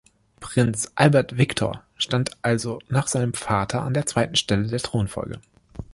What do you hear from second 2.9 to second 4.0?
seinem Vater an